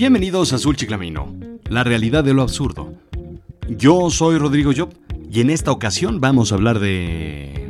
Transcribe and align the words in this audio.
Bienvenidos 0.00 0.54
a 0.54 0.56
Azul 0.56 0.76
Chiclamino, 0.76 1.36
la 1.68 1.84
realidad 1.84 2.24
de 2.24 2.32
lo 2.32 2.40
absurdo. 2.40 2.94
Yo 3.68 4.08
soy 4.08 4.38
Rodrigo 4.38 4.72
Job 4.74 4.94
y 5.30 5.42
en 5.42 5.50
esta 5.50 5.72
ocasión 5.72 6.22
vamos 6.22 6.52
a 6.52 6.54
hablar 6.54 6.78
de... 6.78 7.68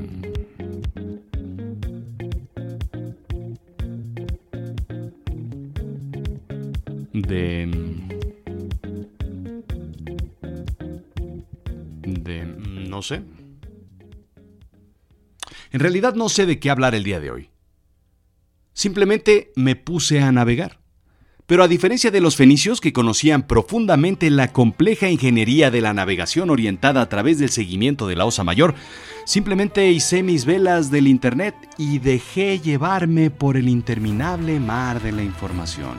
De... 7.13 7.69
De... 12.04 12.44
no 12.44 13.03
sé. 13.03 13.22
En 15.72 15.81
realidad 15.81 16.15
no 16.15 16.28
sé 16.28 16.47
de 16.47 16.60
qué 16.60 16.70
hablar 16.70 16.95
el 16.95 17.02
día 17.02 17.19
de 17.19 17.33
hoy. 17.33 17.51
Simplemente 18.73 19.51
me 19.56 19.74
puse 19.74 20.20
a 20.20 20.30
navegar. 20.30 20.80
Pero 21.50 21.64
a 21.64 21.68
diferencia 21.68 22.12
de 22.12 22.20
los 22.20 22.36
fenicios 22.36 22.80
que 22.80 22.92
conocían 22.92 23.42
profundamente 23.42 24.30
la 24.30 24.52
compleja 24.52 25.08
ingeniería 25.08 25.72
de 25.72 25.80
la 25.80 25.92
navegación 25.92 26.48
orientada 26.48 27.02
a 27.02 27.08
través 27.08 27.41
del 27.41 27.50
seguimiento 27.50 28.06
de 28.06 28.14
la 28.14 28.24
Osa 28.24 28.45
Mayor, 28.45 28.77
simplemente 29.24 29.91
hice 29.91 30.22
mis 30.22 30.44
velas 30.44 30.92
del 30.92 31.08
Internet 31.08 31.56
y 31.77 31.98
dejé 31.98 32.60
llevarme 32.60 33.30
por 33.30 33.56
el 33.56 33.68
interminable 33.68 34.60
mar 34.60 35.02
de 35.02 35.10
la 35.10 35.24
información. 35.24 35.94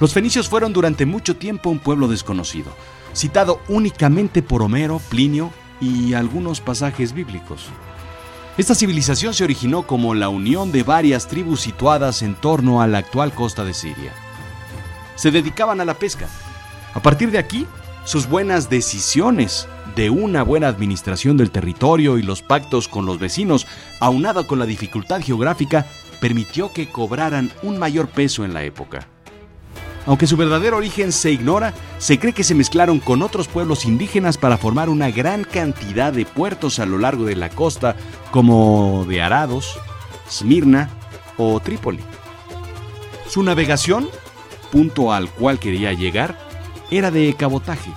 Los 0.00 0.12
fenicios 0.12 0.48
fueron 0.48 0.72
durante 0.72 1.06
mucho 1.06 1.36
tiempo 1.36 1.70
un 1.70 1.78
pueblo 1.78 2.08
desconocido, 2.08 2.72
citado 3.14 3.60
únicamente 3.68 4.42
por 4.42 4.60
Homero, 4.60 5.00
Plinio 5.08 5.52
y 5.80 6.14
algunos 6.14 6.60
pasajes 6.60 7.12
bíblicos. 7.12 7.70
Esta 8.58 8.74
civilización 8.74 9.34
se 9.34 9.44
originó 9.44 9.86
como 9.86 10.16
la 10.16 10.28
unión 10.28 10.72
de 10.72 10.82
varias 10.82 11.28
tribus 11.28 11.60
situadas 11.60 12.22
en 12.22 12.34
torno 12.34 12.82
a 12.82 12.88
la 12.88 12.98
actual 12.98 13.32
costa 13.32 13.64
de 13.64 13.72
Siria. 13.72 14.12
Se 15.14 15.30
dedicaban 15.30 15.80
a 15.80 15.84
la 15.84 15.94
pesca. 15.94 16.28
A 16.92 17.00
partir 17.00 17.30
de 17.30 17.38
aquí, 17.38 17.68
sus 18.04 18.28
buenas 18.28 18.68
decisiones 18.68 19.68
de 19.94 20.10
una 20.10 20.42
buena 20.42 20.66
administración 20.66 21.36
del 21.36 21.52
territorio 21.52 22.18
y 22.18 22.22
los 22.24 22.42
pactos 22.42 22.88
con 22.88 23.06
los 23.06 23.20
vecinos, 23.20 23.68
aunado 24.00 24.48
con 24.48 24.58
la 24.58 24.66
dificultad 24.66 25.20
geográfica, 25.22 25.86
permitió 26.20 26.72
que 26.72 26.90
cobraran 26.90 27.52
un 27.62 27.78
mayor 27.78 28.08
peso 28.08 28.44
en 28.44 28.54
la 28.54 28.64
época. 28.64 29.06
Aunque 30.08 30.26
su 30.26 30.38
verdadero 30.38 30.78
origen 30.78 31.12
se 31.12 31.30
ignora, 31.30 31.74
se 31.98 32.18
cree 32.18 32.32
que 32.32 32.42
se 32.42 32.54
mezclaron 32.54 32.98
con 32.98 33.20
otros 33.20 33.46
pueblos 33.46 33.84
indígenas 33.84 34.38
para 34.38 34.56
formar 34.56 34.88
una 34.88 35.10
gran 35.10 35.44
cantidad 35.44 36.14
de 36.14 36.24
puertos 36.24 36.78
a 36.78 36.86
lo 36.86 36.96
largo 36.96 37.26
de 37.26 37.36
la 37.36 37.50
costa, 37.50 37.94
como 38.30 39.04
de 39.06 39.20
Arados, 39.20 39.78
Smirna 40.30 40.88
o 41.36 41.60
Trípoli. 41.60 42.00
Su 43.28 43.42
navegación, 43.42 44.08
punto 44.72 45.12
al 45.12 45.28
cual 45.28 45.58
quería 45.58 45.92
llegar, 45.92 46.38
era 46.90 47.10
de 47.10 47.34
cabotaje. 47.34 47.90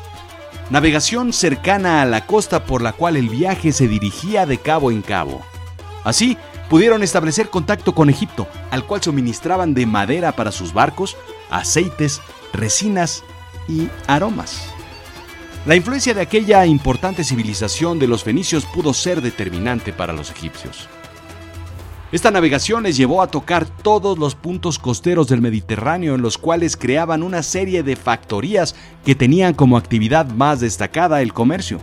Navegación 0.69 1.31
cercana 1.31 2.01
a 2.01 2.05
la 2.05 2.25
costa 2.25 2.65
por 2.65 2.81
la 2.81 2.91
cual 2.91 3.15
el 3.15 3.29
viaje 3.29 3.71
se 3.71 3.87
dirigía 3.87 4.45
de 4.45 4.57
cabo 4.57 4.91
en 4.91 5.01
cabo. 5.01 5.45
Así, 6.03 6.37
pudieron 6.69 7.03
establecer 7.03 7.49
contacto 7.49 7.95
con 7.95 8.09
Egipto, 8.09 8.47
al 8.69 8.85
cual 8.85 9.01
suministraban 9.01 9.73
de 9.73 9.85
madera 9.85 10.33
para 10.33 10.51
sus 10.51 10.73
barcos, 10.73 11.15
aceites, 11.51 12.21
resinas 12.53 13.23
y 13.67 13.87
aromas. 14.07 14.71
La 15.65 15.75
influencia 15.75 16.15
de 16.15 16.21
aquella 16.21 16.65
importante 16.65 17.23
civilización 17.23 17.99
de 17.99 18.07
los 18.07 18.23
fenicios 18.23 18.65
pudo 18.65 18.93
ser 18.95 19.21
determinante 19.21 19.93
para 19.93 20.13
los 20.13 20.31
egipcios. 20.31 20.89
Esta 22.11 22.31
navegación 22.31 22.83
les 22.83 22.97
llevó 22.97 23.21
a 23.21 23.27
tocar 23.27 23.65
todos 23.65 24.17
los 24.17 24.35
puntos 24.35 24.79
costeros 24.79 25.27
del 25.27 25.39
Mediterráneo 25.39 26.15
en 26.15 26.21
los 26.21 26.37
cuales 26.37 26.75
creaban 26.75 27.23
una 27.23 27.41
serie 27.41 27.83
de 27.83 27.95
factorías 27.95 28.75
que 29.05 29.15
tenían 29.15 29.53
como 29.53 29.77
actividad 29.77 30.25
más 30.25 30.59
destacada 30.59 31.21
el 31.21 31.31
comercio. 31.31 31.79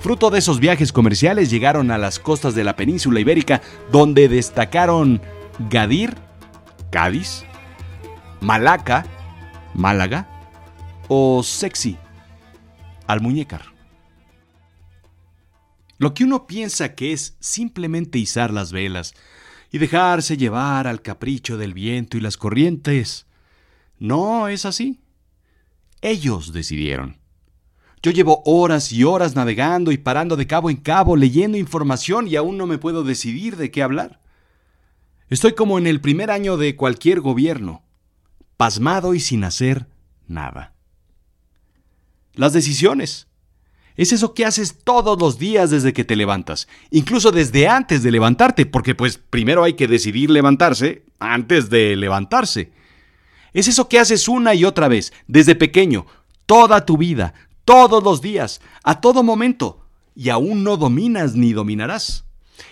Fruto 0.00 0.30
de 0.30 0.38
esos 0.38 0.60
viajes 0.60 0.90
comerciales 0.92 1.50
llegaron 1.50 1.90
a 1.90 1.98
las 1.98 2.18
costas 2.18 2.54
de 2.54 2.64
la 2.64 2.76
península 2.76 3.20
ibérica 3.20 3.60
donde 3.92 4.28
destacaron 4.28 5.20
Gadir, 5.68 6.14
Cádiz, 6.90 7.44
Malaca, 8.40 9.06
Málaga 9.74 10.28
o 11.08 11.42
Sexy, 11.42 11.96
Almuñécar. 13.06 13.76
Lo 15.98 16.12
que 16.12 16.24
uno 16.24 16.46
piensa 16.46 16.94
que 16.94 17.12
es 17.12 17.36
simplemente 17.40 18.18
izar 18.18 18.52
las 18.52 18.72
velas 18.72 19.14
y 19.72 19.78
dejarse 19.78 20.36
llevar 20.36 20.86
al 20.86 21.00
capricho 21.00 21.56
del 21.56 21.72
viento 21.72 22.16
y 22.16 22.20
las 22.20 22.36
corrientes, 22.36 23.26
no 23.98 24.48
es 24.48 24.66
así. 24.66 25.00
Ellos 26.02 26.52
decidieron. 26.52 27.18
Yo 28.02 28.10
llevo 28.10 28.42
horas 28.44 28.92
y 28.92 29.04
horas 29.04 29.34
navegando 29.34 29.90
y 29.90 29.96
parando 29.96 30.36
de 30.36 30.46
cabo 30.46 30.70
en 30.70 30.76
cabo, 30.76 31.16
leyendo 31.16 31.56
información 31.56 32.28
y 32.28 32.36
aún 32.36 32.58
no 32.58 32.66
me 32.66 32.78
puedo 32.78 33.02
decidir 33.02 33.56
de 33.56 33.70
qué 33.70 33.82
hablar. 33.82 34.20
Estoy 35.28 35.54
como 35.54 35.78
en 35.78 35.86
el 35.86 36.00
primer 36.00 36.30
año 36.30 36.56
de 36.56 36.76
cualquier 36.76 37.20
gobierno, 37.20 37.82
pasmado 38.56 39.14
y 39.14 39.20
sin 39.20 39.44
hacer 39.44 39.86
nada. 40.26 40.74
Las 42.34 42.52
decisiones. 42.52 43.28
Es 43.96 44.12
eso 44.12 44.34
que 44.34 44.44
haces 44.44 44.78
todos 44.84 45.18
los 45.18 45.38
días 45.38 45.70
desde 45.70 45.94
que 45.94 46.04
te 46.04 46.16
levantas, 46.16 46.68
incluso 46.90 47.32
desde 47.32 47.66
antes 47.66 48.02
de 48.02 48.10
levantarte, 48.10 48.66
porque 48.66 48.94
pues 48.94 49.16
primero 49.16 49.64
hay 49.64 49.72
que 49.72 49.88
decidir 49.88 50.28
levantarse 50.30 51.06
antes 51.18 51.70
de 51.70 51.96
levantarse. 51.96 52.72
Es 53.54 53.68
eso 53.68 53.88
que 53.88 53.98
haces 53.98 54.28
una 54.28 54.54
y 54.54 54.66
otra 54.66 54.88
vez, 54.88 55.14
desde 55.26 55.54
pequeño, 55.54 56.04
toda 56.44 56.84
tu 56.84 56.98
vida, 56.98 57.32
todos 57.64 58.04
los 58.04 58.20
días, 58.20 58.60
a 58.84 59.00
todo 59.00 59.22
momento, 59.22 59.86
y 60.14 60.28
aún 60.28 60.62
no 60.62 60.76
dominas 60.76 61.34
ni 61.34 61.54
dominarás. 61.54 62.26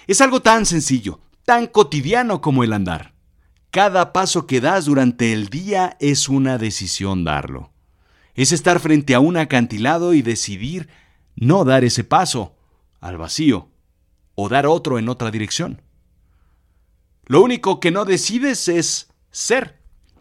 Es 0.06 0.20
algo 0.20 0.42
tan 0.42 0.66
sencillo, 0.66 1.20
tan 1.46 1.68
cotidiano 1.68 2.42
como 2.42 2.64
el 2.64 2.74
andar. 2.74 3.13
Cada 3.74 4.12
paso 4.12 4.46
que 4.46 4.60
das 4.60 4.84
durante 4.84 5.32
el 5.32 5.48
día 5.48 5.96
es 5.98 6.28
una 6.28 6.58
decisión 6.58 7.24
darlo. 7.24 7.72
Es 8.36 8.52
estar 8.52 8.78
frente 8.78 9.16
a 9.16 9.18
un 9.18 9.36
acantilado 9.36 10.14
y 10.14 10.22
decidir 10.22 10.88
no 11.34 11.64
dar 11.64 11.82
ese 11.82 12.04
paso 12.04 12.54
al 13.00 13.16
vacío 13.16 13.68
o 14.36 14.48
dar 14.48 14.68
otro 14.68 15.00
en 15.00 15.08
otra 15.08 15.32
dirección. 15.32 15.82
Lo 17.26 17.42
único 17.42 17.80
que 17.80 17.90
no 17.90 18.04
decides 18.04 18.68
es 18.68 19.12
ser, 19.32 19.80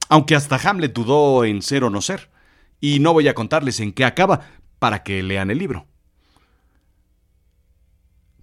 aunque 0.09 0.35
hasta 0.35 0.55
Hamlet 0.55 0.91
dudó 0.91 1.45
en 1.45 1.61
ser 1.61 1.83
o 1.83 1.91
no 1.91 2.01
ser. 2.01 2.31
Y 2.81 3.01
no 3.01 3.13
voy 3.13 3.27
a 3.27 3.35
contarles 3.35 3.79
en 3.81 3.93
qué 3.93 4.03
acaba 4.03 4.47
para 4.79 5.03
que 5.03 5.21
lean 5.21 5.51
el 5.51 5.59
libro. 5.59 5.85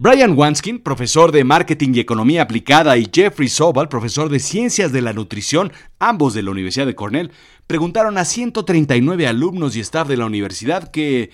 Brian 0.02 0.32
Wanskin, 0.34 0.78
profesor 0.78 1.30
de 1.30 1.44
Marketing 1.44 1.90
y 1.92 2.00
Economía 2.00 2.40
Aplicada, 2.40 2.96
y 2.96 3.10
Jeffrey 3.12 3.50
Sobal, 3.50 3.90
profesor 3.90 4.30
de 4.30 4.38
Ciencias 4.38 4.92
de 4.92 5.02
la 5.02 5.12
Nutrición, 5.12 5.74
ambos 5.98 6.32
de 6.32 6.42
la 6.42 6.52
Universidad 6.52 6.86
de 6.86 6.94
Cornell, 6.94 7.32
preguntaron 7.66 8.16
a 8.16 8.24
139 8.24 9.26
alumnos 9.26 9.76
y 9.76 9.80
staff 9.80 10.08
de 10.08 10.16
la 10.16 10.24
universidad 10.24 10.90
que 10.90 11.32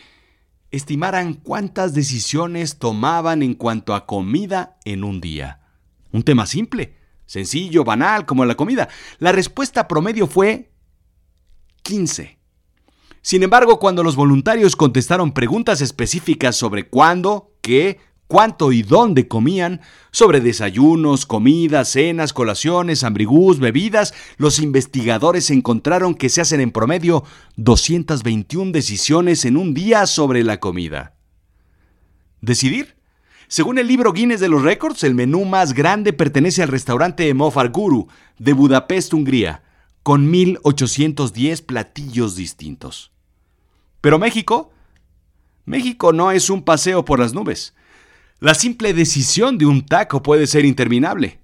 estimaran 0.73 1.35
cuántas 1.35 1.95
decisiones 1.95 2.81
tomaban 2.81 3.45
en 3.45 3.55
cuanto 3.55 3.95
a 3.95 4.05
comida 4.05 4.79
en 4.85 5.05
un 5.05 5.21
día. 5.21 5.61
Un 6.11 6.25
tema 6.25 6.45
simple, 6.45 6.97
sencillo, 7.25 7.85
banal, 7.85 8.27
como 8.27 8.45
la 8.45 8.57
comida. 8.57 8.89
La 9.21 9.31
respuesta 9.31 9.87
promedio 9.87 10.27
fue 10.27 10.73
15. 11.85 12.41
Sin 13.23 13.45
embargo, 13.45 13.79
cuando 13.79 14.03
los 14.03 14.17
voluntarios 14.17 14.75
contestaron 14.75 15.31
preguntas 15.31 15.81
específicas 15.81 16.57
sobre 16.57 16.89
cuándo, 16.89 17.53
qué, 17.61 18.01
cuánto 18.27 18.73
y 18.73 18.83
dónde 18.83 19.29
comían, 19.29 19.81
sobre 20.11 20.41
desayunos, 20.41 21.27
comidas, 21.27 21.91
cenas, 21.91 22.33
colaciones, 22.33 23.05
ambrigús, 23.05 23.59
bebidas, 23.59 24.15
los 24.37 24.59
investigadores 24.59 25.51
encontraron 25.51 26.15
que 26.15 26.29
se 26.29 26.41
hacen 26.41 26.61
en 26.61 26.71
promedio 26.71 27.25
221 27.57 28.73
decisiones 28.73 29.45
en 29.45 29.57
un 29.57 29.75
día 29.75 30.07
sobre 30.07 30.43
la 30.43 30.59
comida. 30.59 31.15
¿Decidir? 32.41 32.97
Según 33.49 33.79
el 33.79 33.87
libro 33.87 34.13
Guinness 34.13 34.41
de 34.41 34.49
los 34.49 34.63
Récords, 34.63 35.05
el 35.05 35.15
menú 35.15 35.45
más 35.45 35.73
grande 35.73 36.13
pertenece 36.13 36.63
al 36.63 36.69
restaurante 36.69 37.33
Mofar 37.33 37.71
Guru 37.71 38.09
de 38.39 38.53
Budapest, 38.53 39.15
Hungría, 39.15 39.63
con 40.03 40.29
1810 40.31 41.63
platillos 41.63 42.35
distintos. 42.35 43.13
Pero 44.01 44.19
México, 44.19 44.73
México 45.65 46.13
no 46.13 46.33
es 46.33 46.51
un 46.51 46.63
paseo 46.63 47.05
por 47.05 47.21
las 47.21 47.35
nubes. 47.35 47.76
La 48.39 48.55
simple 48.55 48.93
decisión 48.93 49.57
de 49.57 49.65
un 49.65 49.87
taco 49.87 50.23
puede 50.23 50.47
ser 50.47 50.67
interminable. 50.67 51.41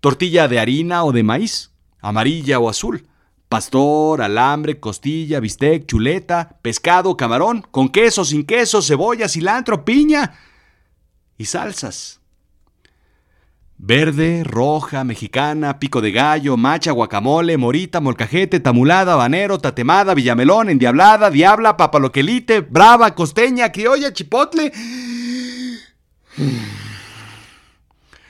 Tortilla 0.00 0.48
de 0.48 0.58
harina 0.58 1.04
o 1.04 1.12
de 1.12 1.22
maíz, 1.22 1.70
amarilla 2.00 2.58
o 2.58 2.68
azul, 2.68 3.06
pastor, 3.48 4.22
alambre, 4.22 4.80
costilla, 4.80 5.38
bistec, 5.38 5.86
chuleta, 5.86 6.58
pescado, 6.60 7.16
camarón, 7.16 7.64
con 7.70 7.88
queso, 7.88 8.24
sin 8.24 8.44
queso, 8.44 8.82
cebolla, 8.82 9.28
cilantro, 9.28 9.84
piña 9.84 10.34
y 11.36 11.44
salsas. 11.44 12.20
Verde, 13.76 14.42
roja, 14.42 15.04
mexicana, 15.04 15.78
pico 15.78 16.00
de 16.00 16.10
gallo, 16.10 16.56
macha, 16.56 16.90
guacamole, 16.90 17.56
morita, 17.56 18.00
molcajete, 18.00 18.58
tamulada, 18.58 19.12
habanero, 19.12 19.60
tatemada, 19.60 20.14
villamelón, 20.14 20.68
endiablada, 20.68 21.30
diabla, 21.30 21.76
papaloquelite, 21.76 22.62
brava, 22.62 23.14
costeña, 23.14 23.70
criolla, 23.70 24.12
chipotle. 24.12 24.72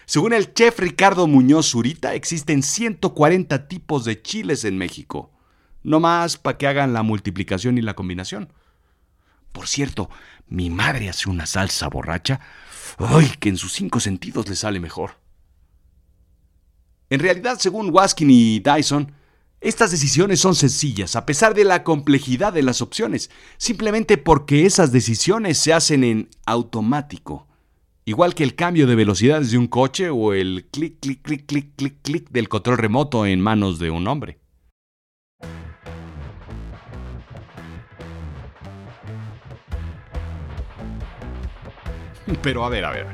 Según 0.06 0.32
el 0.32 0.54
chef 0.54 0.78
Ricardo 0.78 1.26
Muñoz 1.26 1.70
Zurita, 1.70 2.14
existen 2.14 2.62
140 2.62 3.68
tipos 3.68 4.04
de 4.04 4.22
chiles 4.22 4.64
en 4.64 4.78
México. 4.78 5.32
No 5.82 6.00
más 6.00 6.36
para 6.36 6.56
que 6.56 6.66
hagan 6.66 6.92
la 6.92 7.02
multiplicación 7.02 7.78
y 7.78 7.82
la 7.82 7.94
combinación. 7.94 8.52
Por 9.52 9.66
cierto, 9.66 10.08
mi 10.46 10.70
madre 10.70 11.08
hace 11.08 11.28
una 11.28 11.46
salsa 11.46 11.88
borracha. 11.88 12.40
¡Ay! 12.98 13.32
que 13.38 13.48
en 13.48 13.56
sus 13.56 13.72
cinco 13.72 14.00
sentidos 14.00 14.48
le 14.48 14.56
sale 14.56 14.80
mejor. 14.80 15.16
En 17.10 17.20
realidad, 17.20 17.58
según 17.58 17.90
Waskin 17.90 18.30
y 18.30 18.60
Dyson, 18.60 19.12
estas 19.60 19.90
decisiones 19.90 20.40
son 20.40 20.54
sencillas 20.54 21.16
a 21.16 21.26
pesar 21.26 21.52
de 21.54 21.64
la 21.64 21.82
complejidad 21.82 22.52
de 22.52 22.62
las 22.62 22.80
opciones, 22.80 23.30
simplemente 23.56 24.16
porque 24.16 24.66
esas 24.66 24.92
decisiones 24.92 25.58
se 25.58 25.72
hacen 25.72 26.04
en 26.04 26.30
automático, 26.46 27.47
igual 28.08 28.34
que 28.34 28.42
el 28.42 28.54
cambio 28.54 28.86
de 28.86 28.94
velocidades 28.94 29.50
de 29.50 29.58
un 29.58 29.66
coche 29.66 30.08
o 30.08 30.32
el 30.32 30.66
clic, 30.70 30.98
clic, 30.98 31.20
clic, 31.20 31.44
clic, 31.44 31.74
clic, 31.76 31.96
clic 32.00 32.30
del 32.30 32.48
control 32.48 32.78
remoto 32.78 33.26
en 33.26 33.38
manos 33.38 33.78
de 33.78 33.90
un 33.90 34.08
hombre. 34.08 34.38
Pero 42.42 42.64
a 42.64 42.70
ver, 42.70 42.86
a 42.86 42.92
ver. 42.92 43.06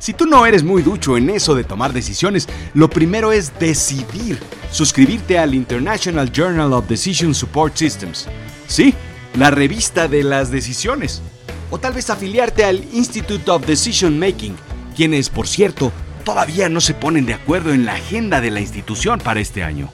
Si 0.00 0.12
tú 0.12 0.26
no 0.26 0.44
eres 0.44 0.64
muy 0.64 0.82
ducho 0.82 1.16
en 1.16 1.30
eso 1.30 1.54
de 1.54 1.62
tomar 1.62 1.92
decisiones, 1.92 2.48
lo 2.74 2.90
primero 2.90 3.30
es 3.30 3.56
decidir 3.60 4.40
suscribirte 4.72 5.38
al 5.38 5.54
International 5.54 6.32
Journal 6.32 6.72
of 6.72 6.88
Decision 6.88 7.32
Support 7.32 7.76
Systems. 7.76 8.26
Sí, 8.66 8.92
la 9.36 9.52
revista 9.52 10.08
de 10.08 10.24
las 10.24 10.50
decisiones. 10.50 11.22
O 11.72 11.78
tal 11.78 11.92
vez 11.92 12.08
afiliarte 12.08 12.64
al 12.64 12.84
Institute 12.92 13.50
of 13.50 13.66
Decision 13.66 14.16
Making, 14.16 14.54
quienes, 14.94 15.28
por 15.28 15.48
cierto, 15.48 15.90
todavía 16.24 16.68
no 16.68 16.80
se 16.80 16.94
ponen 16.94 17.26
de 17.26 17.34
acuerdo 17.34 17.72
en 17.72 17.84
la 17.84 17.94
agenda 17.94 18.40
de 18.40 18.52
la 18.52 18.60
institución 18.60 19.18
para 19.18 19.40
este 19.40 19.64
año. 19.64 19.90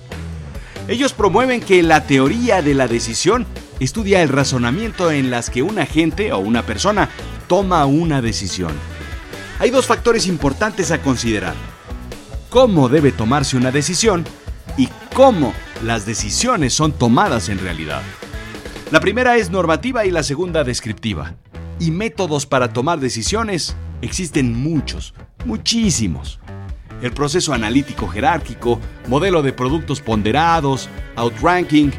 Ellos 0.88 1.14
promueven 1.14 1.62
que 1.62 1.82
la 1.82 2.04
teoría 2.04 2.60
de 2.60 2.75
la 2.75 2.86
decisión 2.86 3.46
estudia 3.80 4.22
el 4.22 4.28
razonamiento 4.28 5.10
en 5.10 5.30
las 5.30 5.48
que 5.48 5.62
un 5.62 5.78
agente 5.78 6.34
o 6.34 6.38
una 6.38 6.64
persona 6.66 7.08
toma 7.46 7.86
una 7.86 8.20
decisión 8.20 8.72
hay 9.60 9.70
dos 9.70 9.86
factores 9.86 10.26
importantes 10.26 10.90
a 10.90 11.02
considerar. 11.02 11.54
Cómo 12.48 12.88
debe 12.88 13.12
tomarse 13.12 13.56
una 13.56 13.70
decisión 13.70 14.25
y 14.76 14.88
cómo 15.14 15.52
las 15.82 16.06
decisiones 16.06 16.75
son 16.75 16.92
tomadas 16.92 17.48
en 17.48 17.58
realidad. 17.58 18.02
La 18.90 19.00
primera 19.00 19.36
es 19.36 19.50
normativa 19.50 20.06
y 20.06 20.10
la 20.10 20.22
segunda 20.22 20.64
descriptiva. 20.64 21.34
Y 21.80 21.90
métodos 21.90 22.46
para 22.46 22.72
tomar 22.72 22.98
decisiones 22.98 23.76
existen 24.02 24.54
muchos, 24.54 25.14
muchísimos. 25.44 26.40
El 27.02 27.12
proceso 27.12 27.52
analítico 27.52 28.08
jerárquico, 28.08 28.80
modelo 29.06 29.42
de 29.42 29.52
productos 29.52 30.00
ponderados, 30.00 30.88
outranking, 31.14 31.92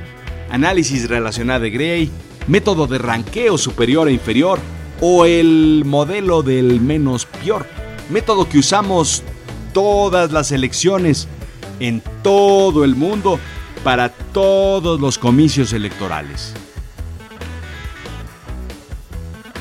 análisis 0.52 1.08
relacional 1.08 1.62
de 1.62 1.70
Gray, 1.70 2.12
método 2.48 2.88
de 2.88 2.98
ranqueo 2.98 3.58
superior 3.58 4.10
e 4.10 4.14
inferior, 4.14 4.60
o 5.02 5.26
el 5.26 5.84
modelo 5.86 6.44
del 6.44 6.82
menos 6.82 7.26
peor, 7.26 7.66
método 8.10 8.50
que 8.50 8.60
usamos 8.60 9.24
todas 9.74 10.34
las 10.34 10.52
elecciones 10.52 11.30
en 11.80 12.02
todo 12.22 12.84
el 12.84 12.96
mundo 12.96 13.40
para 13.84 14.10
todos 14.10 15.00
los 15.00 15.18
comicios 15.18 15.72
electorales. 15.72 16.54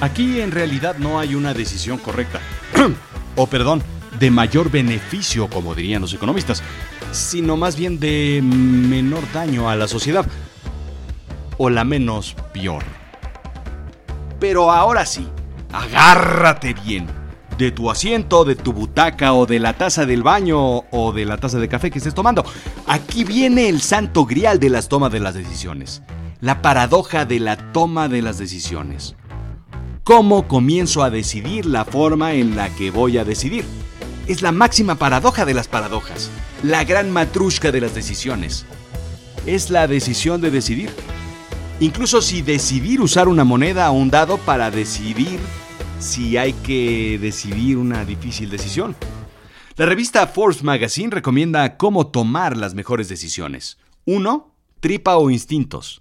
Aquí 0.01 0.41
en 0.41 0.53
realidad 0.53 0.97
no 0.99 1.19
hay 1.19 1.35
una 1.35 1.55
decisión 1.55 1.99
correcta, 1.99 2.41
o 3.37 3.47
perdón, 3.49 3.83
de 4.19 4.31
mayor 4.31 4.71
beneficio, 4.71 5.49
como 5.49 5.75
dirían 5.75 6.03
los 6.03 6.15
economistas, 6.15 6.63
sino 7.11 7.57
más 7.57 7.77
bien 7.77 7.99
de 7.99 8.41
menor 8.43 9.25
daño 9.33 9.69
a 9.69 9.77
la 9.77 9.89
sociedad, 9.89 10.25
o 11.57 11.69
la 11.69 11.85
menos 11.85 12.37
peor. 12.53 12.85
Pero 14.39 14.71
ahora 14.71 15.05
sí, 15.05 15.29
agárrate 15.73 16.75
bien. 16.75 17.07
De 17.59 17.73
tu 17.73 17.91
asiento, 17.91 18.45
de 18.45 18.55
tu 18.55 18.73
butaca 18.73 19.33
o 19.33 19.45
de 19.45 19.59
la 19.59 19.73
taza 19.73 20.07
del 20.07 20.23
baño 20.23 20.85
o 20.93 21.13
de 21.13 21.25
la 21.25 21.39
taza 21.39 21.59
de 21.59 21.69
café 21.69 21.91
que 21.91 21.99
estés 21.99 22.15
tomando. 22.15 22.45
Aquí 22.87 23.25
viene 23.25 23.69
el 23.69 23.81
santo 23.81 24.27
grial 24.27 24.61
de 24.61 24.71
las 24.71 24.89
tomas 24.89 25.11
de 25.11 25.19
las 25.19 25.35
decisiones. 25.35 26.03
La 26.41 26.63
paradoja 26.63 27.25
de 27.25 27.41
la 27.41 27.57
toma 27.73 28.07
de 28.07 28.23
las 28.23 28.39
decisiones. 28.39 29.17
¿Cómo 30.09 30.49
comienzo 30.49 31.03
a 31.03 31.11
decidir 31.11 31.67
la 31.67 31.85
forma 31.85 32.33
en 32.33 32.57
la 32.57 32.75
que 32.75 32.91
voy 32.91 33.19
a 33.19 33.27
decidir? 33.27 33.67
Es 34.27 34.41
la 34.41 34.53
máxima 34.53 34.95
paradoja 34.95 35.45
de 35.45 35.53
las 35.53 35.69
paradojas, 35.69 36.31
la 36.63 36.83
gran 36.85 37.11
matrushka 37.11 37.73
de 37.73 37.83
las 37.83 37.95
decisiones. 37.95 38.65
Es 39.45 39.69
la 39.69 39.87
decisión 39.87 40.41
de 40.41 40.51
decidir. 40.51 40.89
Incluso 41.79 42.23
si 42.23 42.41
decidir 42.41 43.03
usar 43.03 43.29
una 43.29 43.45
moneda 43.45 43.91
o 43.91 43.99
un 43.99 44.09
dado 44.09 44.39
para 44.39 44.71
decidir 44.71 45.41
si 45.99 46.39
hay 46.39 46.55
que 46.55 47.19
decidir 47.21 47.77
una 47.77 48.07
difícil 48.07 48.49
decisión. 48.49 48.97
La 49.77 49.85
revista 49.85 50.27
Forbes 50.27 50.63
Magazine 50.63 51.11
recomienda 51.11 51.77
cómo 51.77 52.07
tomar 52.07 52.57
las 52.57 52.73
mejores 52.73 53.11
decisiones. 53.11 53.77
1. 54.07 54.55
Tripa 54.81 55.19
o 55.19 55.29
instintos. 55.29 56.01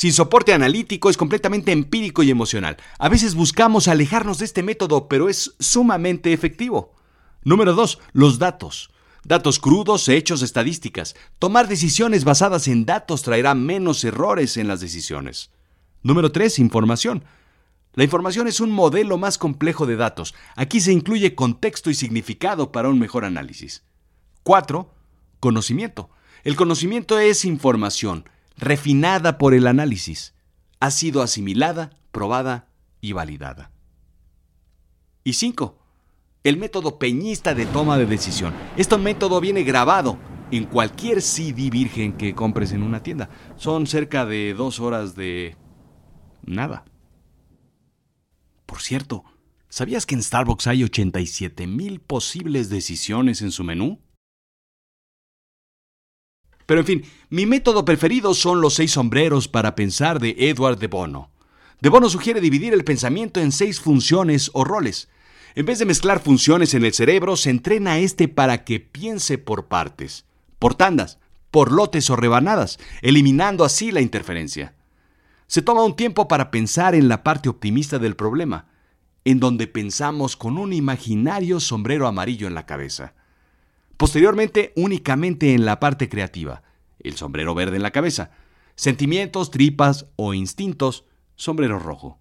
Sin 0.00 0.14
soporte 0.14 0.54
analítico 0.54 1.10
es 1.10 1.18
completamente 1.18 1.72
empírico 1.72 2.22
y 2.22 2.30
emocional. 2.30 2.78
A 2.98 3.10
veces 3.10 3.34
buscamos 3.34 3.86
alejarnos 3.86 4.38
de 4.38 4.46
este 4.46 4.62
método, 4.62 5.08
pero 5.08 5.28
es 5.28 5.54
sumamente 5.58 6.32
efectivo. 6.32 6.94
Número 7.44 7.74
2. 7.74 7.98
Los 8.14 8.38
datos. 8.38 8.92
Datos 9.24 9.58
crudos, 9.58 10.08
hechos, 10.08 10.40
estadísticas. 10.40 11.16
Tomar 11.38 11.68
decisiones 11.68 12.24
basadas 12.24 12.66
en 12.66 12.86
datos 12.86 13.20
traerá 13.20 13.54
menos 13.54 14.02
errores 14.02 14.56
en 14.56 14.68
las 14.68 14.80
decisiones. 14.80 15.50
Número 16.02 16.32
3. 16.32 16.60
Información. 16.60 17.26
La 17.92 18.02
información 18.02 18.48
es 18.48 18.60
un 18.60 18.70
modelo 18.70 19.18
más 19.18 19.36
complejo 19.36 19.84
de 19.84 19.96
datos. 19.96 20.34
Aquí 20.56 20.80
se 20.80 20.92
incluye 20.92 21.34
contexto 21.34 21.90
y 21.90 21.94
significado 21.94 22.72
para 22.72 22.88
un 22.88 22.98
mejor 22.98 23.26
análisis. 23.26 23.84
4. 24.44 24.94
Conocimiento. 25.40 26.08
El 26.42 26.56
conocimiento 26.56 27.18
es 27.18 27.44
información, 27.44 28.24
refinada 28.60 29.38
por 29.38 29.54
el 29.54 29.66
análisis. 29.66 30.34
Ha 30.78 30.90
sido 30.90 31.22
asimilada, 31.22 31.90
probada 32.12 32.68
y 33.00 33.12
validada. 33.12 33.72
Y 35.24 35.34
5 35.34 35.80
el 36.42 36.56
método 36.56 36.98
peñista 36.98 37.54
de 37.54 37.66
toma 37.66 37.98
de 37.98 38.06
decisión. 38.06 38.54
Este 38.76 38.96
método 38.96 39.40
viene 39.40 39.62
grabado 39.62 40.18
en 40.50 40.64
cualquier 40.64 41.20
CD 41.20 41.68
virgen 41.70 42.14
que 42.14 42.34
compres 42.34 42.72
en 42.72 42.82
una 42.82 43.02
tienda. 43.02 43.28
Son 43.56 43.86
cerca 43.86 44.24
de 44.24 44.54
dos 44.54 44.80
horas 44.80 45.14
de... 45.14 45.56
nada. 46.46 46.84
Por 48.64 48.80
cierto, 48.80 49.24
¿sabías 49.68 50.06
que 50.06 50.14
en 50.14 50.22
Starbucks 50.22 50.66
hay 50.66 50.84
87 50.84 51.66
mil 51.66 52.00
posibles 52.00 52.70
decisiones 52.70 53.42
en 53.42 53.50
su 53.50 53.62
menú? 53.62 54.00
Pero 56.70 56.82
en 56.82 56.86
fin, 56.86 57.04
mi 57.30 57.46
método 57.46 57.84
preferido 57.84 58.32
son 58.32 58.60
los 58.60 58.74
seis 58.74 58.92
sombreros 58.92 59.48
para 59.48 59.74
pensar 59.74 60.20
de 60.20 60.36
Edward 60.38 60.78
de 60.78 60.86
Bono. 60.86 61.32
De 61.80 61.88
Bono 61.88 62.08
sugiere 62.08 62.40
dividir 62.40 62.74
el 62.74 62.84
pensamiento 62.84 63.40
en 63.40 63.50
seis 63.50 63.80
funciones 63.80 64.52
o 64.54 64.62
roles 64.62 65.08
en 65.54 65.66
vez 65.66 65.80
de 65.80 65.84
mezclar 65.84 66.20
funciones 66.20 66.74
en 66.74 66.84
el 66.84 66.94
cerebro, 66.94 67.36
se 67.36 67.50
entrena 67.50 67.98
este 67.98 68.28
para 68.28 68.64
que 68.64 68.78
piense 68.78 69.36
por 69.36 69.66
partes, 69.66 70.24
por 70.58 70.76
tandas, 70.76 71.18
por 71.50 71.72
lotes 71.72 72.08
o 72.10 72.16
rebanadas, 72.16 72.78
eliminando 73.02 73.64
así 73.64 73.90
la 73.90 74.00
interferencia. 74.00 74.74
Se 75.48 75.62
toma 75.62 75.82
un 75.82 75.96
tiempo 75.96 76.28
para 76.28 76.52
pensar 76.52 76.94
en 76.94 77.08
la 77.08 77.24
parte 77.24 77.48
optimista 77.48 77.98
del 77.98 78.14
problema, 78.14 78.68
en 79.24 79.40
donde 79.40 79.66
pensamos 79.66 80.36
con 80.36 80.56
un 80.56 80.72
imaginario 80.72 81.58
sombrero 81.58 82.06
amarillo 82.06 82.46
en 82.46 82.54
la 82.54 82.66
cabeza. 82.66 83.14
Posteriormente, 84.00 84.72
únicamente 84.76 85.52
en 85.52 85.66
la 85.66 85.78
parte 85.78 86.08
creativa, 86.08 86.62
el 87.00 87.18
sombrero 87.18 87.54
verde 87.54 87.76
en 87.76 87.82
la 87.82 87.90
cabeza, 87.90 88.30
sentimientos, 88.74 89.50
tripas 89.50 90.06
o 90.16 90.32
instintos, 90.32 91.04
sombrero 91.36 91.78
rojo. 91.78 92.18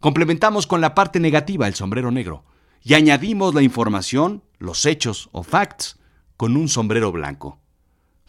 Complementamos 0.00 0.66
con 0.66 0.82
la 0.82 0.94
parte 0.94 1.20
negativa, 1.20 1.66
el 1.66 1.72
sombrero 1.72 2.10
negro 2.10 2.44
y 2.82 2.92
añadimos 2.92 3.54
la 3.54 3.62
información, 3.62 4.42
los 4.58 4.84
hechos 4.84 5.30
o 5.32 5.42
facts, 5.42 5.98
con 6.36 6.58
un 6.58 6.68
sombrero 6.68 7.10
blanco. 7.10 7.58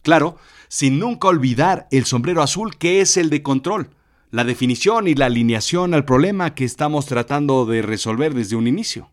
Claro, 0.02 0.38
sin 0.70 0.98
nunca 0.98 1.28
olvidar 1.28 1.90
el 1.92 2.06
sombrero 2.06 2.42
azul 2.42 2.78
que 2.78 3.02
es 3.02 3.18
el 3.18 3.30
de 3.30 3.44
control, 3.44 3.90
la 4.32 4.46
definición 4.46 5.10
y 5.10 5.16
la 5.16 5.26
alineación 5.26 5.94
al 5.94 6.06
problema 6.06 6.56
que 6.56 6.64
estamos 6.64 7.08
tratando 7.08 7.66
de 7.66 7.82
resolver 7.82 8.34
desde 8.34 8.56
un 8.56 8.68
inicio. 8.68 9.12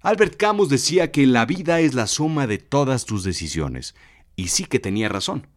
Albert 0.00 0.36
Camus 0.36 0.68
decía 0.68 1.10
que 1.10 1.26
la 1.26 1.44
vida 1.44 1.80
es 1.80 1.94
la 1.94 2.06
suma 2.06 2.46
de 2.46 2.58
todas 2.58 3.04
tus 3.04 3.24
decisiones, 3.24 3.96
y 4.36 4.48
sí 4.48 4.64
que 4.64 4.78
tenía 4.78 5.08
razón. 5.08 5.48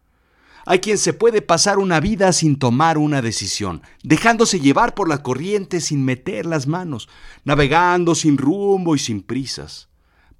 Hay 0.65 0.79
quien 0.79 0.97
se 0.97 1.13
puede 1.13 1.41
pasar 1.43 1.77
una 1.77 1.99
vida 1.99 2.33
sin 2.33 2.57
tomar 2.57 2.97
una 2.97 3.21
decisión, 3.21 3.83
dejándose 4.03 4.59
llevar 4.59 4.95
por 4.95 5.09
la 5.09 5.21
corriente 5.21 5.79
sin 5.79 6.03
meter 6.05 6.45
las 6.47 6.65
manos, 6.65 7.07
navegando 7.43 8.15
sin 8.15 8.37
rumbo 8.37 8.95
y 8.95 8.99
sin 8.99 9.21
prisas, 9.21 9.89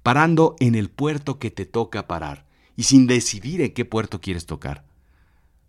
parando 0.02 0.56
en 0.58 0.74
el 0.74 0.90
puerto 0.90 1.38
que 1.38 1.50
te 1.50 1.64
toca 1.64 2.08
parar 2.08 2.46
y 2.76 2.84
sin 2.84 3.06
decidir 3.06 3.60
en 3.60 3.72
qué 3.72 3.84
puerto 3.84 4.20
quieres 4.20 4.46
tocar. 4.46 4.84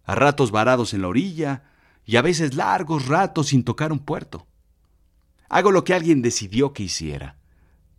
A 0.06 0.16
ratos 0.16 0.52
varados 0.52 0.94
en 0.94 1.02
la 1.04 1.08
orilla 1.08 1.64
y 2.06 2.16
a 2.16 2.22
veces 2.24 2.56
largos 2.56 3.08
ratos 3.08 3.48
sin 3.48 3.64
tocar 3.64 3.92
un 3.92 4.00
puerto. 4.00 4.48
Hago 5.50 5.72
lo 5.72 5.84
que 5.84 5.94
alguien 5.94 6.22
decidió 6.22 6.74
que 6.74 6.84
hiciera, 6.84 7.38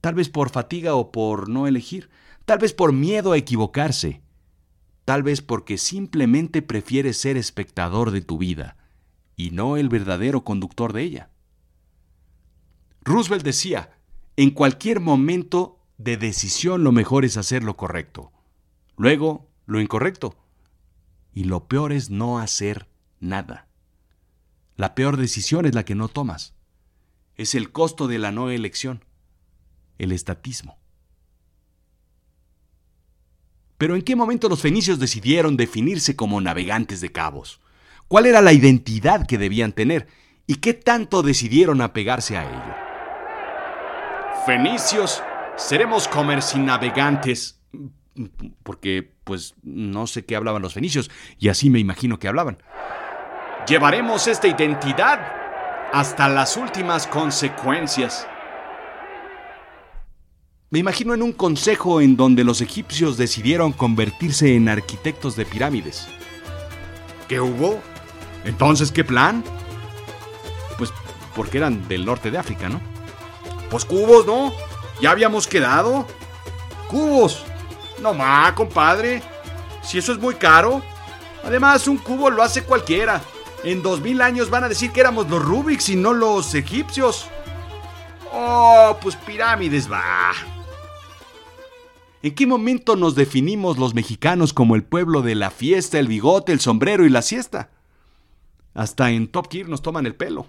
tal 0.04 0.14
vez 0.14 0.28
por 0.28 0.50
fatiga 0.50 0.96
o 0.96 1.10
por 1.10 1.48
no 1.48 1.66
elegir, 1.66 2.10
tal 2.44 2.58
vez 2.58 2.74
por 2.74 2.92
miedo 2.92 3.32
a 3.32 3.38
equivocarse 3.38 4.20
tal 5.04 5.22
vez 5.22 5.42
porque 5.42 5.78
simplemente 5.78 6.62
prefieres 6.62 7.18
ser 7.18 7.36
espectador 7.36 8.10
de 8.10 8.22
tu 8.22 8.38
vida 8.38 8.76
y 9.36 9.50
no 9.50 9.76
el 9.76 9.88
verdadero 9.88 10.44
conductor 10.44 10.92
de 10.92 11.02
ella. 11.02 11.30
Roosevelt 13.02 13.44
decía, 13.44 13.98
en 14.36 14.50
cualquier 14.50 15.00
momento 15.00 15.78
de 15.98 16.16
decisión 16.16 16.84
lo 16.84 16.92
mejor 16.92 17.24
es 17.24 17.36
hacer 17.36 17.62
lo 17.62 17.76
correcto, 17.76 18.32
luego 18.96 19.48
lo 19.66 19.80
incorrecto, 19.80 20.36
y 21.32 21.44
lo 21.44 21.66
peor 21.66 21.92
es 21.92 22.10
no 22.10 22.38
hacer 22.38 22.88
nada. 23.20 23.68
La 24.76 24.94
peor 24.94 25.16
decisión 25.16 25.66
es 25.66 25.74
la 25.74 25.84
que 25.84 25.94
no 25.94 26.08
tomas. 26.08 26.54
Es 27.36 27.54
el 27.54 27.72
costo 27.72 28.06
de 28.06 28.18
la 28.18 28.32
no 28.32 28.50
elección, 28.50 29.04
el 29.98 30.12
estatismo. 30.12 30.78
Pero 33.78 33.96
¿en 33.96 34.02
qué 34.02 34.16
momento 34.16 34.48
los 34.48 34.62
fenicios 34.62 34.98
decidieron 34.98 35.56
definirse 35.56 36.16
como 36.16 36.40
navegantes 36.40 37.00
de 37.00 37.12
cabos? 37.12 37.60
¿Cuál 38.08 38.26
era 38.26 38.40
la 38.40 38.52
identidad 38.52 39.26
que 39.26 39.38
debían 39.38 39.72
tener? 39.72 40.06
¿Y 40.46 40.56
qué 40.56 40.74
tanto 40.74 41.22
decidieron 41.22 41.80
apegarse 41.80 42.36
a 42.36 42.44
ello? 42.44 42.74
Fenicios, 44.46 45.22
seremos 45.56 46.08
navegantes. 46.56 47.60
Porque, 48.62 49.12
pues, 49.24 49.54
no 49.62 50.06
sé 50.06 50.24
qué 50.24 50.36
hablaban 50.36 50.62
los 50.62 50.74
fenicios, 50.74 51.10
y 51.38 51.48
así 51.48 51.68
me 51.68 51.80
imagino 51.80 52.18
que 52.18 52.28
hablaban. 52.28 52.58
Llevaremos 53.66 54.28
esta 54.28 54.46
identidad 54.46 55.18
hasta 55.92 56.28
las 56.28 56.56
últimas 56.56 57.06
consecuencias. 57.06 58.28
Me 60.70 60.78
imagino 60.80 61.14
en 61.14 61.22
un 61.22 61.32
consejo 61.32 62.00
en 62.00 62.16
donde 62.16 62.42
los 62.42 62.60
egipcios 62.60 63.16
decidieron 63.16 63.72
convertirse 63.72 64.56
en 64.56 64.68
arquitectos 64.68 65.36
de 65.36 65.46
pirámides. 65.46 66.08
¿Qué 67.28 67.40
hubo? 67.40 67.80
Entonces, 68.44 68.90
¿qué 68.90 69.04
plan? 69.04 69.44
Pues 70.76 70.92
porque 71.36 71.58
eran 71.58 71.86
del 71.86 72.04
norte 72.04 72.30
de 72.30 72.38
África, 72.38 72.68
¿no? 72.68 72.80
Pues 73.70 73.84
cubos, 73.84 74.26
¿no? 74.26 74.52
Ya 75.00 75.10
habíamos 75.10 75.46
quedado. 75.46 76.06
Cubos. 76.88 77.44
No 78.02 78.12
más, 78.12 78.52
compadre. 78.52 79.22
Si 79.82 79.98
eso 79.98 80.12
es 80.12 80.18
muy 80.18 80.34
caro. 80.34 80.82
Además, 81.44 81.86
un 81.86 81.98
cubo 81.98 82.30
lo 82.30 82.42
hace 82.42 82.64
cualquiera. 82.64 83.22
En 83.62 83.82
dos 83.82 84.00
mil 84.00 84.20
años 84.20 84.50
van 84.50 84.64
a 84.64 84.68
decir 84.68 84.92
que 84.92 85.00
éramos 85.00 85.28
los 85.28 85.42
Rubiks 85.42 85.88
y 85.90 85.96
no 85.96 86.12
los 86.12 86.54
egipcios. 86.54 87.26
Oh, 88.32 88.96
pues 89.00 89.14
pirámides, 89.16 89.90
va. 89.90 90.32
¿En 92.24 92.34
qué 92.34 92.46
momento 92.46 92.96
nos 92.96 93.14
definimos 93.14 93.76
los 93.76 93.92
mexicanos 93.92 94.54
como 94.54 94.76
el 94.76 94.82
pueblo 94.82 95.20
de 95.20 95.34
la 95.34 95.50
fiesta, 95.50 95.98
el 95.98 96.08
bigote, 96.08 96.52
el 96.52 96.60
sombrero 96.60 97.04
y 97.04 97.10
la 97.10 97.20
siesta? 97.20 97.68
Hasta 98.72 99.10
en 99.10 99.28
Top 99.28 99.52
Gear 99.52 99.68
nos 99.68 99.82
toman 99.82 100.06
el 100.06 100.14
pelo. 100.14 100.46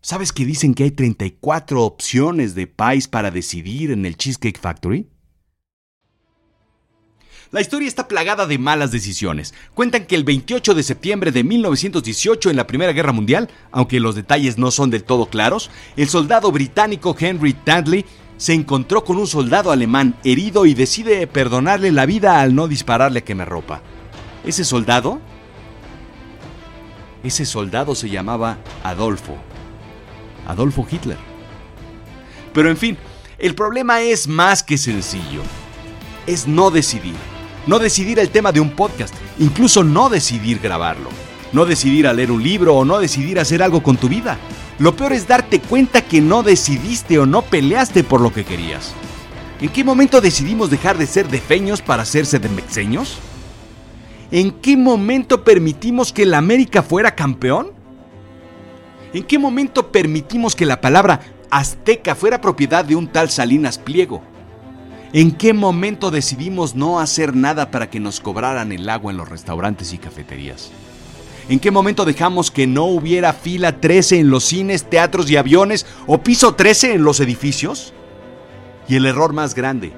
¿Sabes 0.00 0.32
que 0.32 0.44
dicen 0.44 0.74
que 0.74 0.84
hay 0.84 0.92
34 0.92 1.82
opciones 1.82 2.54
de 2.54 2.68
país 2.68 3.08
para 3.08 3.32
decidir 3.32 3.90
en 3.90 4.06
el 4.06 4.16
Cheesecake 4.16 4.60
Factory? 4.60 5.08
La 7.50 7.60
historia 7.60 7.88
está 7.88 8.06
plagada 8.06 8.46
de 8.46 8.58
malas 8.58 8.92
decisiones. 8.92 9.54
Cuentan 9.74 10.06
que 10.06 10.14
el 10.14 10.22
28 10.22 10.74
de 10.74 10.82
septiembre 10.84 11.32
de 11.32 11.42
1918, 11.42 12.50
en 12.50 12.56
la 12.56 12.68
Primera 12.68 12.92
Guerra 12.92 13.12
Mundial, 13.12 13.50
aunque 13.72 13.98
los 13.98 14.14
detalles 14.14 14.56
no 14.56 14.70
son 14.70 14.90
del 14.90 15.02
todo 15.02 15.26
claros, 15.26 15.70
el 15.96 16.08
soldado 16.08 16.52
británico 16.52 17.16
Henry 17.18 17.54
Tadley 17.54 18.04
se 18.36 18.52
encontró 18.52 19.04
con 19.04 19.16
un 19.16 19.26
soldado 19.26 19.70
alemán 19.70 20.16
herido 20.24 20.66
y 20.66 20.74
decide 20.74 21.26
perdonarle 21.26 21.92
la 21.92 22.06
vida 22.06 22.40
al 22.40 22.54
no 22.54 22.68
dispararle 22.68 23.24
quemarropa. 23.24 23.80
Ese 24.44 24.64
soldado, 24.64 25.20
ese 27.22 27.46
soldado 27.46 27.94
se 27.94 28.10
llamaba 28.10 28.58
Adolfo. 28.82 29.36
Adolfo 30.46 30.86
Hitler. 30.90 31.16
Pero 32.52 32.68
en 32.68 32.76
fin, 32.76 32.98
el 33.38 33.54
problema 33.54 34.00
es 34.00 34.28
más 34.28 34.62
que 34.62 34.78
sencillo. 34.78 35.42
Es 36.26 36.46
no 36.46 36.70
decidir. 36.70 37.14
No 37.66 37.78
decidir 37.78 38.18
el 38.18 38.28
tema 38.28 38.52
de 38.52 38.60
un 38.60 38.70
podcast, 38.70 39.14
incluso 39.38 39.82
no 39.82 40.10
decidir 40.10 40.58
grabarlo. 40.58 41.08
No 41.52 41.64
decidir 41.64 42.06
a 42.06 42.12
leer 42.12 42.30
un 42.30 42.42
libro 42.42 42.76
o 42.76 42.84
no 42.84 42.98
decidir 42.98 43.40
hacer 43.40 43.62
algo 43.62 43.82
con 43.82 43.96
tu 43.96 44.08
vida. 44.08 44.38
Lo 44.78 44.96
peor 44.96 45.12
es 45.12 45.28
darte 45.28 45.60
cuenta 45.60 46.02
que 46.02 46.20
no 46.20 46.42
decidiste 46.42 47.18
o 47.18 47.26
no 47.26 47.42
peleaste 47.42 48.02
por 48.02 48.20
lo 48.20 48.32
que 48.32 48.44
querías. 48.44 48.92
¿En 49.60 49.68
qué 49.68 49.84
momento 49.84 50.20
decidimos 50.20 50.68
dejar 50.68 50.98
de 50.98 51.06
ser 51.06 51.28
defeños 51.28 51.80
para 51.80 52.02
hacerse 52.02 52.40
de 52.40 52.48
mexeños? 52.48 53.18
¿En 54.32 54.50
qué 54.50 54.76
momento 54.76 55.44
permitimos 55.44 56.12
que 56.12 56.26
la 56.26 56.38
América 56.38 56.82
fuera 56.82 57.14
campeón? 57.14 57.72
¿En 59.12 59.22
qué 59.22 59.38
momento 59.38 59.92
permitimos 59.92 60.56
que 60.56 60.66
la 60.66 60.80
palabra 60.80 61.20
azteca 61.50 62.16
fuera 62.16 62.40
propiedad 62.40 62.84
de 62.84 62.96
un 62.96 63.06
tal 63.06 63.30
Salinas 63.30 63.78
Pliego? 63.78 64.22
¿En 65.12 65.30
qué 65.30 65.52
momento 65.52 66.10
decidimos 66.10 66.74
no 66.74 66.98
hacer 66.98 67.36
nada 67.36 67.70
para 67.70 67.88
que 67.88 68.00
nos 68.00 68.18
cobraran 68.18 68.72
el 68.72 68.88
agua 68.88 69.12
en 69.12 69.18
los 69.18 69.28
restaurantes 69.28 69.92
y 69.92 69.98
cafeterías? 69.98 70.72
¿En 71.46 71.60
qué 71.60 71.70
momento 71.70 72.06
dejamos 72.06 72.50
que 72.50 72.66
no 72.66 72.84
hubiera 72.86 73.34
fila 73.34 73.78
13 73.78 74.20
en 74.20 74.30
los 74.30 74.44
cines, 74.44 74.88
teatros 74.88 75.30
y 75.30 75.36
aviones 75.36 75.84
o 76.06 76.18
piso 76.18 76.54
13 76.54 76.94
en 76.94 77.04
los 77.04 77.20
edificios? 77.20 77.92
Y 78.88 78.96
el 78.96 79.04
error 79.04 79.34
más 79.34 79.54
grande, 79.54 79.92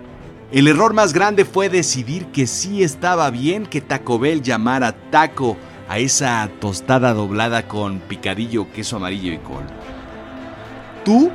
el 0.51 0.67
error 0.67 0.93
más 0.93 1.13
grande 1.13 1.45
fue 1.45 1.69
decidir 1.69 2.27
que 2.27 2.49
sí 2.49 2.83
estaba 2.83 3.31
bien 3.31 3.65
que 3.65 3.81
Taco 3.81 4.19
Bell 4.19 4.43
llamara 4.43 4.93
taco 5.11 5.57
a 5.89 5.99
esa 5.99 6.51
tostada 6.61 7.15
doblada 7.15 7.69
con 7.69 8.01
picadillo, 8.01 8.67
queso 8.73 8.97
amarillo 8.97 9.33
y 9.33 9.39
col. 9.39 9.65
Tú, 11.05 11.31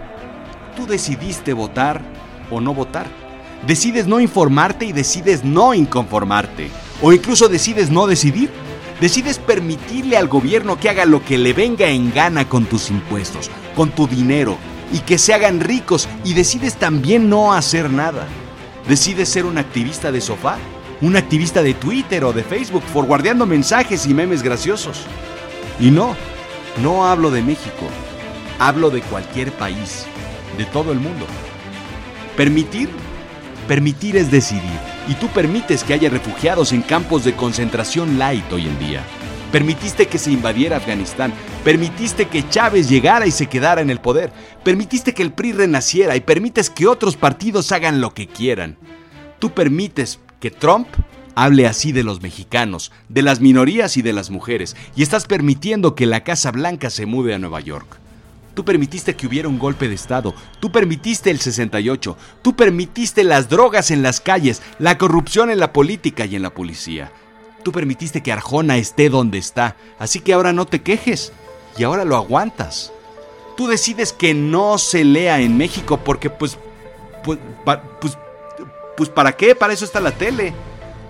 tú 0.75 0.87
decidiste 0.87 1.53
votar 1.53 2.01
o 2.49 2.59
no 2.59 2.73
votar. 2.73 3.07
Decides 3.65 4.07
no 4.07 4.19
informarte 4.19 4.85
y 4.85 4.91
decides 4.91 5.45
no 5.45 5.73
inconformarte. 5.73 6.69
O 7.01 7.13
incluso 7.13 7.47
decides 7.47 7.89
no 7.89 8.07
decidir 8.07 8.49
decides 9.01 9.39
permitirle 9.39 10.15
al 10.15 10.27
gobierno 10.27 10.79
que 10.79 10.87
haga 10.87 11.05
lo 11.05 11.25
que 11.25 11.39
le 11.39 11.53
venga 11.53 11.87
en 11.87 12.13
gana 12.13 12.47
con 12.47 12.65
tus 12.65 12.91
impuestos, 12.91 13.49
con 13.75 13.89
tu 13.89 14.07
dinero, 14.07 14.57
y 14.93 14.99
que 14.99 15.17
se 15.17 15.33
hagan 15.33 15.59
ricos, 15.59 16.07
y 16.23 16.35
decides 16.35 16.75
también 16.75 17.27
no 17.27 17.51
hacer 17.51 17.89
nada. 17.89 18.27
Decides 18.87 19.27
ser 19.27 19.45
un 19.45 19.57
activista 19.57 20.11
de 20.11 20.21
sofá, 20.21 20.57
un 21.01 21.17
activista 21.17 21.63
de 21.63 21.73
Twitter 21.73 22.23
o 22.23 22.31
de 22.31 22.43
Facebook, 22.43 22.83
forwardeando 22.93 23.47
mensajes 23.47 24.05
y 24.05 24.13
memes 24.13 24.43
graciosos. 24.43 25.01
Y 25.79 25.89
no, 25.89 26.15
no 26.83 27.07
hablo 27.07 27.31
de 27.31 27.41
México, 27.41 27.87
hablo 28.59 28.91
de 28.91 29.01
cualquier 29.01 29.51
país, 29.51 30.05
de 30.59 30.65
todo 30.65 30.91
el 30.91 30.99
mundo. 30.99 31.25
Permitir, 32.37 32.89
permitir 33.67 34.15
es 34.15 34.29
decidir 34.29 34.90
y 35.07 35.15
tú 35.15 35.27
permites 35.29 35.83
que 35.83 35.93
haya 35.93 36.09
refugiados 36.09 36.71
en 36.71 36.81
campos 36.81 37.23
de 37.23 37.33
concentración 37.33 38.19
light 38.19 38.51
hoy 38.51 38.67
en 38.67 38.79
día. 38.79 39.03
Permitiste 39.51 40.07
que 40.07 40.17
se 40.17 40.31
invadiera 40.31 40.77
Afganistán, 40.77 41.33
permitiste 41.63 42.27
que 42.27 42.47
Chávez 42.47 42.87
llegara 42.89 43.27
y 43.27 43.31
se 43.31 43.47
quedara 43.47 43.81
en 43.81 43.89
el 43.89 43.99
poder, 43.99 44.31
permitiste 44.63 45.13
que 45.13 45.23
el 45.23 45.33
PRI 45.33 45.51
renaciera 45.51 46.15
y 46.15 46.21
permites 46.21 46.69
que 46.69 46.87
otros 46.87 47.17
partidos 47.17 47.71
hagan 47.71 47.99
lo 47.99 48.13
que 48.13 48.27
quieran. 48.27 48.77
Tú 49.39 49.51
permites 49.51 50.19
que 50.39 50.51
Trump 50.51 50.87
hable 51.35 51.67
así 51.67 51.91
de 51.91 52.03
los 52.03 52.21
mexicanos, 52.21 52.91
de 53.09 53.21
las 53.21 53.41
minorías 53.41 53.97
y 53.97 54.01
de 54.01 54.13
las 54.13 54.29
mujeres, 54.29 54.75
y 54.95 55.03
estás 55.03 55.25
permitiendo 55.25 55.95
que 55.95 56.05
la 56.05 56.23
Casa 56.23 56.51
Blanca 56.51 56.89
se 56.89 57.05
mude 57.05 57.33
a 57.33 57.39
Nueva 57.39 57.59
York. 57.59 58.00
Tú 58.53 58.65
permitiste 58.65 59.15
que 59.15 59.27
hubiera 59.27 59.47
un 59.47 59.59
golpe 59.59 59.87
de 59.87 59.95
Estado. 59.95 60.33
Tú 60.59 60.71
permitiste 60.71 61.31
el 61.31 61.39
68. 61.39 62.17
Tú 62.41 62.55
permitiste 62.55 63.23
las 63.23 63.49
drogas 63.49 63.91
en 63.91 64.01
las 64.01 64.19
calles, 64.19 64.61
la 64.79 64.97
corrupción 64.97 65.49
en 65.49 65.59
la 65.59 65.73
política 65.73 66.25
y 66.25 66.35
en 66.35 66.41
la 66.41 66.49
policía. 66.49 67.11
Tú 67.63 67.71
permitiste 67.71 68.21
que 68.23 68.31
Arjona 68.31 68.77
esté 68.77 69.09
donde 69.09 69.37
está. 69.37 69.75
Así 69.99 70.19
que 70.19 70.33
ahora 70.33 70.51
no 70.53 70.65
te 70.65 70.81
quejes. 70.81 71.31
Y 71.77 71.83
ahora 71.83 72.05
lo 72.05 72.17
aguantas. 72.17 72.91
Tú 73.55 73.67
decides 73.67 74.11
que 74.11 74.33
no 74.33 74.77
se 74.77 75.03
lea 75.03 75.39
en 75.39 75.57
México 75.57 75.97
porque 76.03 76.29
pues 76.29 76.57
pues, 77.23 77.39
pues, 77.99 78.17
pues 78.97 79.09
¿para 79.09 79.33
qué? 79.33 79.55
Para 79.55 79.73
eso 79.73 79.85
está 79.85 79.99
la 79.99 80.11
tele. 80.11 80.53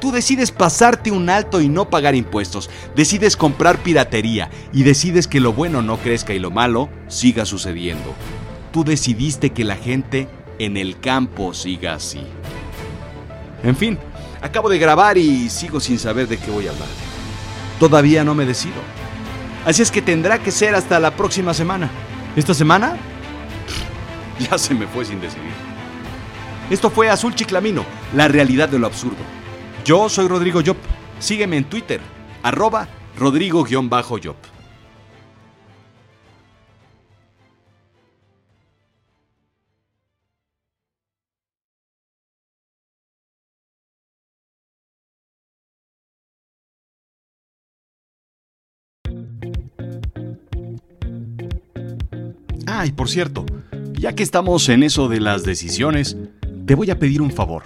Tú 0.02 0.12
decides 0.12 0.50
pasarte 0.50 1.12
un 1.12 1.30
alto 1.30 1.62
y 1.62 1.70
no 1.70 1.92
pagar 1.92 2.16
impuestos. 2.16 2.72
Decides 2.96 3.38
comprar 3.38 3.78
piratería 3.78 4.50
y 4.74 4.82
decides 4.82 5.28
que 5.28 5.40
lo 5.40 5.54
bueno 5.54 5.84
no 5.84 5.98
crezca 5.98 6.34
y 6.34 6.40
lo 6.40 6.50
malo 6.50 6.90
siga 7.08 7.46
sucediendo. 7.46 8.16
Tú 8.74 8.84
decidiste 8.84 9.52
que 9.52 9.64
la 9.64 9.76
gente 9.76 10.28
en 10.58 10.76
el 10.76 11.00
campo 11.00 11.54
siga 11.54 11.94
así. 11.94 12.22
En 13.64 13.76
fin, 13.76 14.00
acabo 14.42 14.70
de 14.70 14.80
grabar 14.80 15.20
y 15.20 15.52
sigo 15.52 15.80
sin 15.80 16.00
saber 16.00 16.28
de 16.28 16.38
qué 16.38 16.50
voy 16.50 16.66
a 16.66 16.72
hablar. 16.72 16.90
Todavía 17.80 18.24
no 18.24 18.34
me 18.34 18.48
decido. 18.48 18.82
Así 19.68 19.84
es 19.84 19.92
que 19.92 20.02
tendrá 20.02 20.40
que 20.40 20.50
ser 20.50 20.74
hasta 20.74 21.00
la 21.00 21.16
próxima 21.16 21.54
semana. 21.54 21.92
¿Esta 22.36 22.56
semana? 22.56 22.98
Ya 24.40 24.58
se 24.58 24.74
me 24.74 24.88
fue 24.88 25.06
sin 25.06 25.22
decidir. 25.22 25.52
Esto 26.72 26.90
fue 26.90 27.12
Azul 27.12 27.36
Chiclamino, 27.36 27.86
la 28.16 28.28
realidad 28.28 28.68
de 28.68 28.80
lo 28.80 28.88
absurdo. 28.88 29.41
Yo 29.84 30.10
soy 30.10 30.28
Rodrigo 30.28 30.62
Yop. 30.62 30.78
Sígueme 31.20 31.58
en 31.58 31.66
Twitter, 31.66 32.00
arroba 32.44 32.88
Rodrigo-Yop. 33.18 34.36
Ah, 52.68 52.86
y 52.86 52.92
por 52.92 53.10
cierto, 53.10 53.46
ya 53.94 54.14
que 54.14 54.24
estamos 54.24 54.70
en 54.70 54.84
eso 54.84 55.08
de 55.08 55.20
las 55.20 55.44
decisiones, 55.44 56.18
te 56.66 56.76
voy 56.76 56.90
a 56.90 56.98
pedir 56.98 57.22
un 57.22 57.32
favor. 57.32 57.64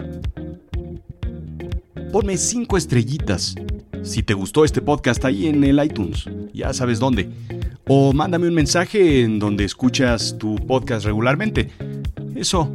Ponme 2.16 2.38
cinco 2.38 2.78
estrellitas 2.78 3.56
si 4.02 4.24
te 4.24 4.34
gustó 4.34 4.64
este 4.64 4.82
podcast 4.82 5.26
ahí 5.26 5.48
en 5.48 5.62
el 5.66 5.84
iTunes, 5.84 6.24
ya 6.54 6.74
sabes 6.74 6.98
dónde. 6.98 7.30
O 7.90 8.14
mándame 8.14 8.48
un 8.48 8.54
mensaje 8.54 9.20
en 9.20 9.38
donde 9.38 9.66
escuchas 9.66 10.38
tu 10.38 10.56
podcast 10.56 11.06
regularmente. 11.06 11.72
Eso, 12.34 12.72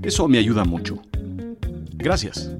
eso 0.00 0.28
me 0.28 0.38
ayuda 0.38 0.62
mucho. 0.62 1.02
Gracias. 1.96 2.52